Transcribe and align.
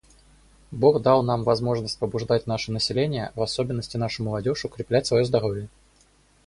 Бог 0.71 0.99
дал 1.03 1.21
нам 1.21 1.43
возможность 1.43 1.99
побуждать 1.99 2.47
наше 2.47 2.71
население, 2.71 3.31
в 3.35 3.41
особенности 3.43 3.97
нашу 3.97 4.23
молодежь, 4.23 4.65
укреплять 4.65 5.05
свое 5.05 5.25
здоровье. 5.25 5.69